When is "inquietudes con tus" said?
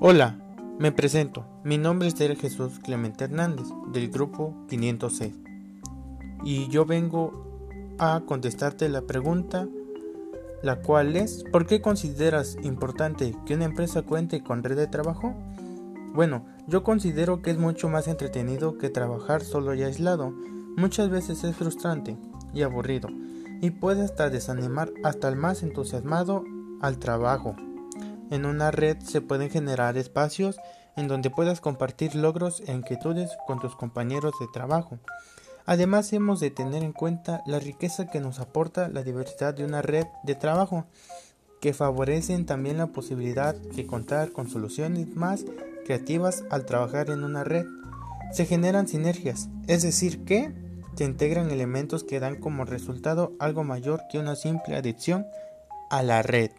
32.72-33.74